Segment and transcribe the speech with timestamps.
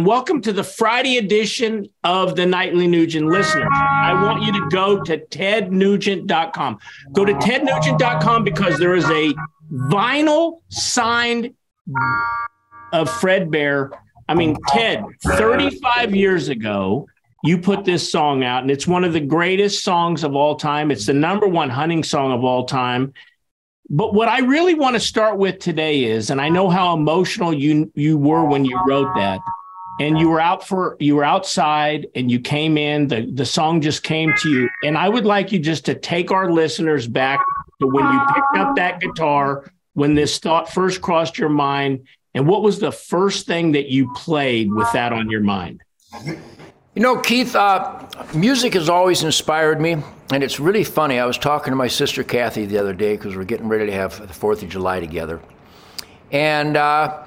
[0.00, 3.68] Welcome to the Friday edition of the Nightly Nuge listeners.
[3.72, 6.78] I want you to go to tednugent.com.
[7.12, 9.32] Go to tednugent.com because there is a
[9.72, 11.54] vinyl signed
[12.92, 13.92] of Fred Bear.
[14.28, 17.06] I mean, Ted, 35 years ago,
[17.44, 20.90] you put this song out, and it's one of the greatest songs of all time.
[20.90, 23.12] It's the number one hunting song of all time.
[23.88, 27.54] But what I really want to start with today is, and I know how emotional
[27.54, 29.38] you you were when you wrote that
[30.00, 33.80] and you were out for you were outside and you came in the the song
[33.80, 34.68] just came to you.
[34.84, 37.40] And i would like you just to take our listeners back
[37.80, 42.48] to when you picked up that guitar when this thought first crossed your mind and
[42.48, 45.80] what was the first thing that you played with that on your mind?
[46.24, 49.96] You know keith uh, music has always inspired me
[50.32, 51.18] and it's really funny.
[51.18, 53.92] I was talking to my sister kathy the other day because we're getting ready to
[53.92, 55.40] have the fourth of july together.
[56.32, 57.23] And uh,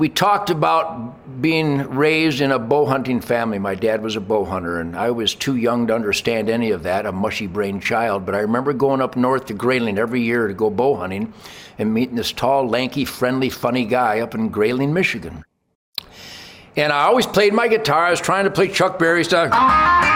[0.00, 3.58] we talked about being raised in a bow hunting family.
[3.58, 6.84] My dad was a bow hunter, and I was too young to understand any of
[6.84, 8.24] that, a mushy brained child.
[8.24, 11.34] But I remember going up north to Grayling every year to go bow hunting
[11.78, 15.44] and meeting this tall, lanky, friendly, funny guy up in Grayling, Michigan.
[16.76, 18.06] And I always played my guitar.
[18.06, 19.50] I was trying to play Chuck Berry stuff.
[19.52, 20.09] Uh,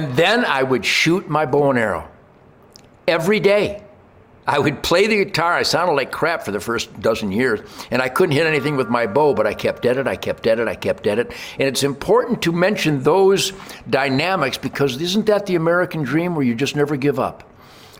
[0.00, 2.08] And then I would shoot my bow and arrow
[3.06, 3.82] every day.
[4.46, 5.52] I would play the guitar.
[5.52, 8.88] I sounded like crap for the first dozen years, and I couldn't hit anything with
[8.88, 11.32] my bow, but I kept at it, I kept at it, I kept at it.
[11.58, 13.52] And it's important to mention those
[13.90, 17.44] dynamics because isn't that the American dream where you just never give up?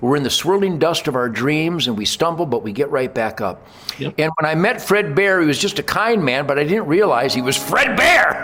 [0.01, 3.13] We're in the swirling dust of our dreams and we stumble, but we get right
[3.13, 3.67] back up.
[3.99, 4.15] Yep.
[4.17, 6.87] And when I met Fred Bear, he was just a kind man, but I didn't
[6.87, 8.40] realize he was Fred Bear.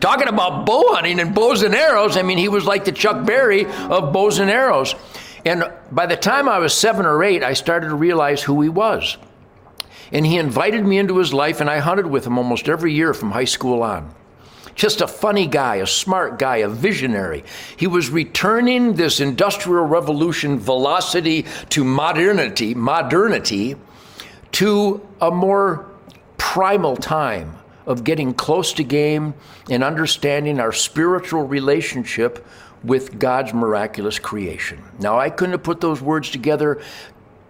[0.00, 3.26] Talking about bow hunting and bows and arrows, I mean, he was like the Chuck
[3.26, 4.94] Berry of bows and arrows.
[5.44, 8.68] And by the time I was seven or eight, I started to realize who he
[8.68, 9.16] was.
[10.12, 13.14] And he invited me into his life, and I hunted with him almost every year
[13.14, 14.14] from high school on.
[14.74, 17.44] Just a funny guy, a smart guy, a visionary.
[17.76, 23.76] He was returning this industrial revolution velocity to modernity, modernity
[24.52, 25.86] to a more
[26.36, 29.34] primal time of getting close to game
[29.70, 32.44] and understanding our spiritual relationship
[32.82, 34.82] with God's miraculous creation.
[34.98, 36.82] Now, I couldn't have put those words together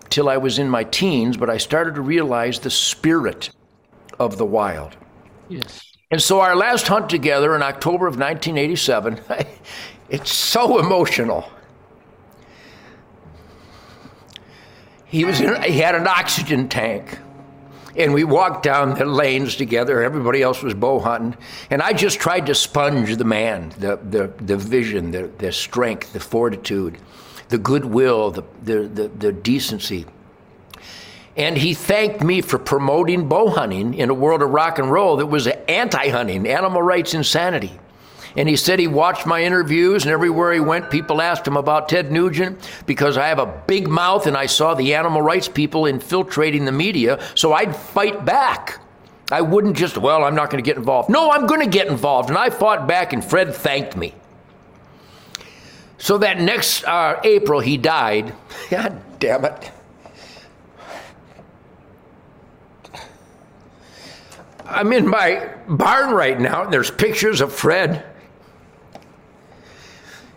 [0.09, 3.51] till I was in my teens, but I started to realize the spirit
[4.19, 4.97] of the wild.
[5.49, 5.83] Yes.
[6.11, 9.21] And so our last hunt together in October of 1987,
[10.09, 11.51] it's so emotional.
[15.07, 17.19] He was in, he had an oxygen tank.
[17.97, 20.03] And we walked down the lanes together.
[20.03, 21.37] Everybody else was bow hunting.
[21.71, 26.13] And I just tried to sponge the man, the, the, the vision, the, the strength,
[26.13, 26.99] the fortitude,
[27.49, 30.05] the goodwill, the, the, the, the decency.
[31.37, 35.17] And he thanked me for promoting bow hunting in a world of rock and roll
[35.17, 37.79] that was anti hunting, animal rights insanity.
[38.37, 41.89] And he said he watched my interviews, and everywhere he went, people asked him about
[41.89, 45.87] Ted Nugent because I have a big mouth and I saw the animal rights people
[45.87, 48.81] infiltrating the media, so I'd fight back.
[49.33, 51.09] I wouldn't just, well, I'm not going to get involved.
[51.09, 52.29] No, I'm going to get involved.
[52.29, 54.15] And I fought back, and Fred thanked me.
[55.99, 58.35] So that next uh, April, he died.
[58.71, 59.73] God damn it.
[64.69, 68.05] I'm in my barn right now, and there's pictures of Fred.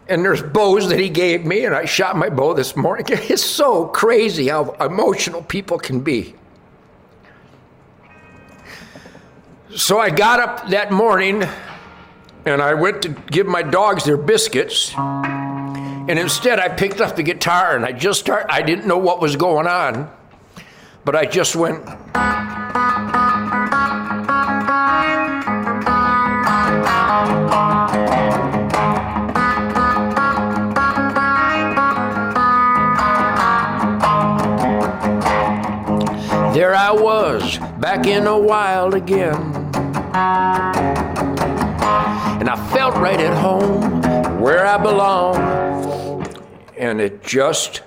[0.09, 3.06] And there's bows that he gave me, and I shot my bow this morning.
[3.09, 6.34] It's so crazy how emotional people can be.
[9.75, 11.48] So I got up that morning
[12.46, 14.94] and I went to give my dogs their biscuits.
[14.98, 19.22] And instead, I picked up the guitar and I just started, I didn't know what
[19.22, 20.12] was going on,
[21.06, 21.86] but I just went.
[37.89, 39.33] Back in the wild again.
[42.39, 45.36] And I felt right at home, where I belong.
[46.77, 47.81] And it just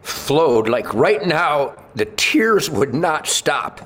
[0.00, 3.80] flowed like right now, the tears would not stop.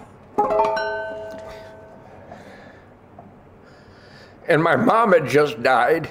[4.46, 6.10] And my mom had just died.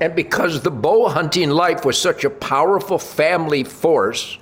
[0.00, 4.38] And because the bow hunting life was such a powerful family force,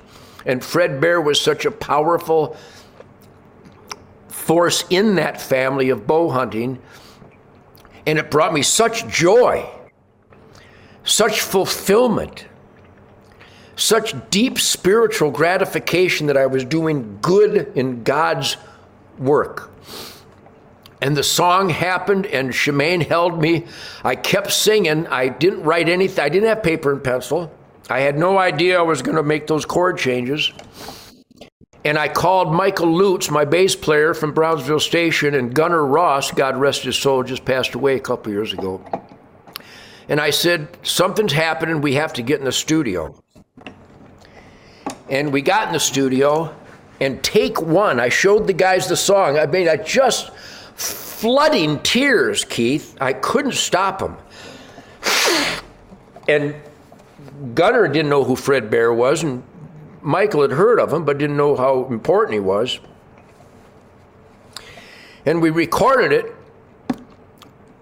[0.46, 2.56] and Fred Bear was such a powerful
[4.28, 6.78] force in that family of bow hunting.
[8.06, 9.68] And it brought me such joy,
[11.04, 12.46] such fulfillment
[13.78, 18.56] such deep spiritual gratification that I was doing good in God's
[19.18, 19.70] work.
[21.00, 23.66] And the song happened, and Shemane held me.
[24.02, 25.06] I kept singing.
[25.06, 27.52] I didn't write anything, I didn't have paper and pencil.
[27.88, 30.52] I had no idea I was going to make those chord changes.
[31.84, 36.56] And I called Michael Lutz, my bass player from Brownsville Station, and Gunnar Ross, God
[36.56, 38.84] rest his soul, just passed away a couple years ago.
[40.08, 41.80] And I said, Something's happening.
[41.80, 43.22] We have to get in the studio.
[45.08, 46.54] And we got in the studio,
[47.00, 49.38] and take one, I showed the guys the song.
[49.38, 50.30] I mean, I just
[50.74, 52.96] flooding tears, Keith.
[53.00, 54.16] I couldn't stop them.
[56.28, 56.54] And
[57.54, 59.42] Gunnar didn't know who Fred Bear was, and
[60.02, 62.78] Michael had heard of him, but didn't know how important he was.
[65.26, 66.34] And we recorded it,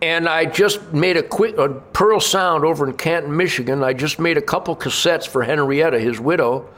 [0.03, 3.83] and I just made a quick a Pearl Sound over in Canton, Michigan.
[3.83, 6.69] I just made a couple cassettes for Henrietta, his widow,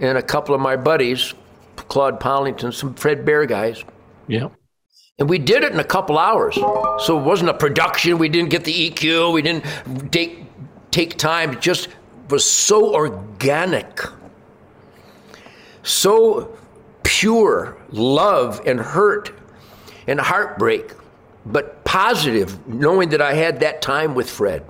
[0.00, 1.34] and a couple of my buddies,
[1.76, 3.84] Claude Pollington, some Fred Bear guys.
[4.26, 4.48] Yeah.
[5.18, 6.56] And we did it in a couple hours.
[6.56, 8.18] So it wasn't a production.
[8.18, 9.32] We didn't get the EQ.
[9.32, 10.43] We didn't take,
[10.94, 11.60] take time.
[11.60, 11.88] Just
[12.30, 14.00] was so organic,
[15.82, 16.56] so
[17.02, 19.32] pure love and hurt
[20.06, 20.92] and heartbreak,
[21.44, 24.64] but positive, knowing that I had that time with Fred.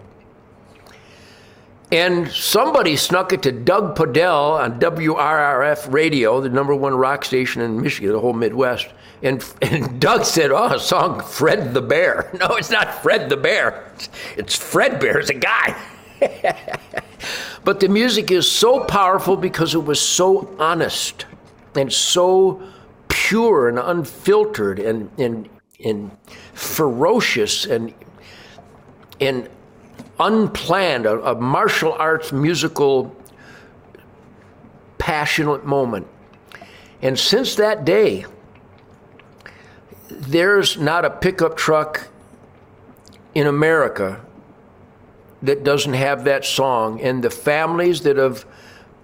[1.92, 7.62] And somebody snuck it to Doug Podell on WRIF radio, the number one rock station
[7.62, 8.88] in Michigan, the whole Midwest.
[9.22, 12.30] And, and Doug said, Oh, a song Fred the Bear.
[12.40, 13.92] No, it's not Fred the Bear.
[14.36, 15.80] It's Fred Bear, it's a guy.
[17.64, 21.26] but the music is so powerful because it was so honest
[21.74, 22.62] and so
[23.08, 25.48] pure and unfiltered and, and,
[25.84, 26.10] and
[26.52, 27.92] ferocious and,
[29.20, 29.48] and
[30.20, 33.14] unplanned, a, a martial arts musical
[34.98, 36.06] passionate moment.
[37.02, 38.24] And since that day,
[40.08, 42.08] there's not a pickup truck
[43.34, 44.24] in America
[45.46, 47.00] that doesn't have that song.
[47.00, 48.44] And the families that have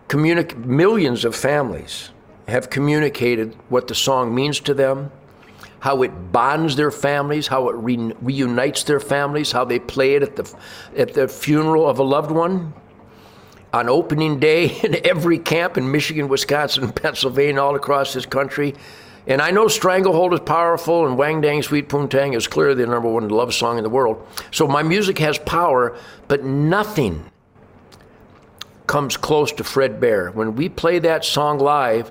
[0.09, 2.11] communicated, millions of families
[2.49, 5.11] have communicated what the song means to them
[5.81, 10.23] how it bonds their families, how it re- reunites their families, how they play it
[10.23, 10.55] at the,
[10.97, 12.73] at the funeral of a loved one.
[13.73, 18.75] On opening day in every camp in Michigan, Wisconsin, Pennsylvania, all across this country.
[19.27, 23.09] And I know Stranglehold is powerful and Wang Dang Sweet Poontang is clearly the number
[23.09, 24.27] one love song in the world.
[24.51, 25.97] So my music has power,
[26.27, 27.31] but nothing
[28.87, 30.31] comes close to Fred Bear.
[30.31, 32.11] When we play that song live,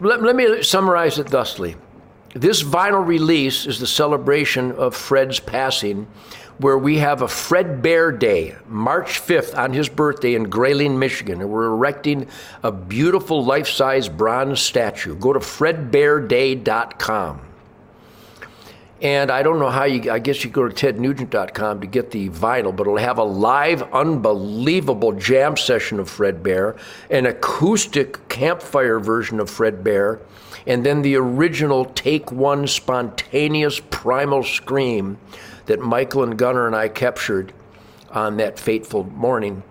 [0.00, 1.76] let, let me summarize it thusly.
[2.34, 6.06] This vinyl release is the celebration of Fred's passing,
[6.58, 11.40] where we have a Fred Bear Day, March 5th, on his birthday in Grayling, Michigan.
[11.40, 12.28] And we're erecting
[12.62, 15.16] a beautiful life size bronze statue.
[15.16, 17.47] Go to fredbearday.com.
[19.00, 22.30] And I don't know how you, I guess you go to tednugent.com to get the
[22.30, 26.74] vinyl, but it'll have a live, unbelievable jam session of Fred Bear,
[27.08, 30.20] an acoustic campfire version of Fred Bear,
[30.66, 35.18] and then the original take one spontaneous primal scream
[35.66, 37.52] that Michael and Gunner and I captured
[38.10, 39.62] on that fateful morning.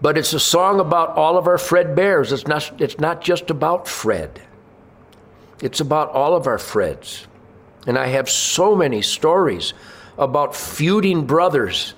[0.00, 2.32] But it's a song about all of our Fred Bears.
[2.32, 4.42] It's not, it's not just about Fred,
[5.62, 7.26] it's about all of our Freds.
[7.88, 9.72] And I have so many stories
[10.18, 11.94] about feuding brothers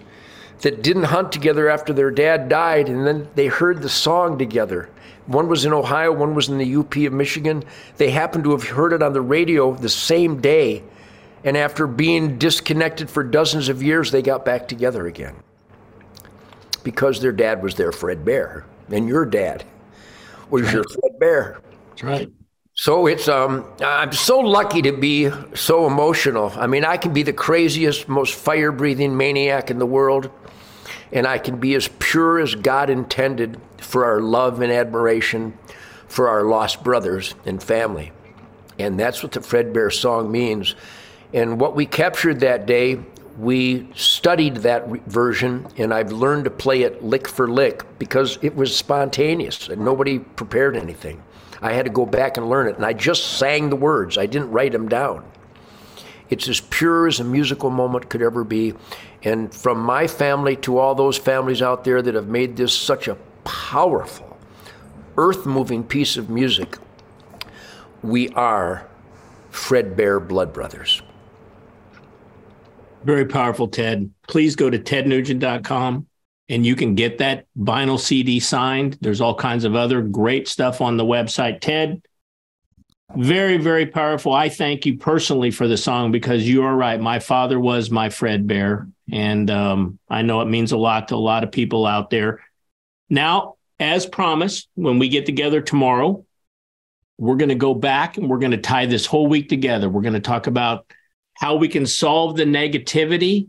[0.61, 4.89] that didn't hunt together after their dad died, and then they heard the song together.
[5.27, 7.65] One was in Ohio, one was in the UP of Michigan.
[7.97, 10.85] They happened to have heard it on the radio the same day.
[11.43, 15.35] And after being disconnected for dozens of years, they got back together again.
[16.85, 19.65] Because their dad was their Fred Bear, and your dad
[20.51, 21.61] was your Fred Bear.
[21.91, 22.31] That's right.
[22.81, 26.51] So it's um I'm so lucky to be so emotional.
[26.57, 30.31] I mean, I can be the craziest, most fire-breathing maniac in the world,
[31.13, 35.59] and I can be as pure as God intended for our love and admiration
[36.09, 38.13] for our lost brothers and family.
[38.79, 40.75] And that's what the Fred Bear song means.
[41.35, 42.99] And what we captured that day,
[43.37, 48.57] we studied that version, and I've learned to play it lick for lick because it
[48.57, 51.23] was spontaneous and nobody prepared anything.
[51.62, 54.26] I had to go back and learn it, and I just sang the words, I
[54.26, 55.25] didn't write them down.
[56.31, 58.75] It's as pure as a musical moment could ever be.
[59.25, 63.09] And from my family to all those families out there that have made this such
[63.09, 64.38] a powerful,
[65.17, 66.79] earth moving piece of music,
[68.02, 68.87] we are
[69.50, 71.02] Fred Bear Blood Brothers.
[73.05, 74.11] Very powerful, Ted.
[74.29, 76.07] Please go to tednugent.com
[76.50, 78.99] and you can get that vinyl CD signed.
[79.00, 81.61] There's all kinds of other great stuff on the website.
[81.61, 82.02] Ted,
[83.16, 84.33] very, very powerful.
[84.33, 87.00] I thank you personally for the song because you are right.
[87.00, 88.88] My father was my Fred Bear.
[89.12, 92.40] And um, I know it means a lot to a lot of people out there.
[93.09, 96.25] Now, as promised, when we get together tomorrow,
[97.16, 99.88] we're going to go back and we're going to tie this whole week together.
[99.88, 100.87] We're going to talk about
[101.35, 103.49] how we can solve the negativity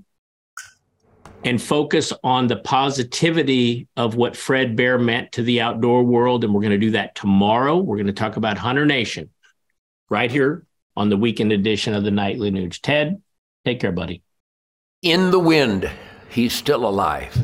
[1.43, 6.43] and focus on the positivity of what Fred Bear meant to the outdoor world.
[6.43, 7.77] And we're going to do that tomorrow.
[7.77, 9.29] We're going to talk about Hunter Nation
[10.09, 12.79] right here on the weekend edition of the Nightly Nuge.
[12.81, 13.21] Ted,
[13.65, 14.21] take care, buddy.
[15.01, 15.89] In the wind,
[16.29, 17.35] he's still alive.